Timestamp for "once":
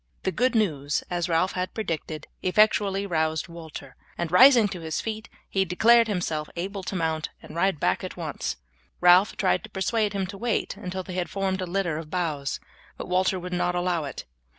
8.17-8.57